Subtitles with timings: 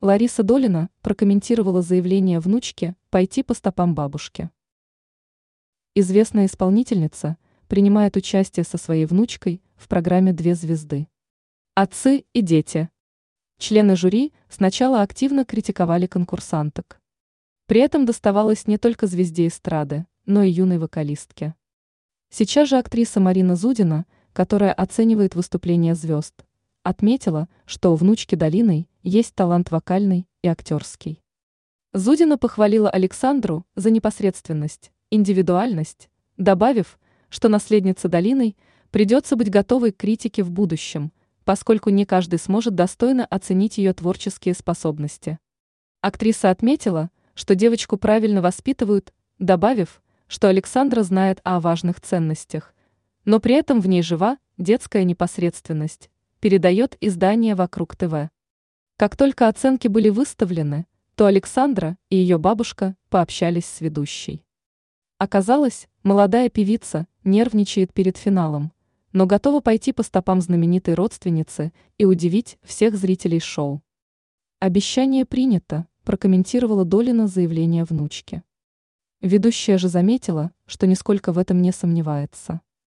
[0.00, 4.48] Лариса Долина прокомментировала заявление внучки пойти по стопам бабушки.
[5.96, 7.36] Известная исполнительница
[7.66, 11.08] принимает участие со своей внучкой в программе «Две звезды».
[11.74, 12.90] Отцы и дети.
[13.58, 17.00] Члены жюри сначала активно критиковали конкурсанток.
[17.66, 21.56] При этом доставалось не только звезде эстрады, но и юной вокалистке.
[22.30, 26.44] Сейчас же актриса Марина Зудина, которая оценивает выступления звезд,
[26.88, 31.22] отметила, что у внучки Долиной есть талант вокальный и актерский.
[31.92, 36.98] Зудина похвалила Александру за непосредственность, индивидуальность, добавив,
[37.28, 38.56] что наследнице Долиной
[38.90, 41.12] придется быть готовой к критике в будущем,
[41.44, 45.38] поскольку не каждый сможет достойно оценить ее творческие способности.
[46.00, 52.74] Актриса отметила, что девочку правильно воспитывают, добавив, что Александра знает о важных ценностях,
[53.26, 56.10] но при этом в ней жива детская непосредственность,
[56.40, 58.30] передает издание «Вокруг ТВ».
[58.96, 64.44] Как только оценки были выставлены, то Александра и ее бабушка пообщались с ведущей.
[65.18, 68.72] Оказалось, молодая певица нервничает перед финалом,
[69.12, 73.82] но готова пойти по стопам знаменитой родственницы и удивить всех зрителей шоу.
[74.60, 78.42] Обещание принято, прокомментировала Долина заявление внучки.
[79.20, 82.60] Ведущая же заметила, что нисколько в этом не сомневается.